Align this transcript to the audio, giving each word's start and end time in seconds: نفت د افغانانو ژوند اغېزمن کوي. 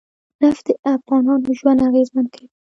نفت 0.41 0.63
د 0.67 0.79
افغانانو 0.95 1.49
ژوند 1.59 1.79
اغېزمن 1.89 2.25
کوي. 2.33 2.47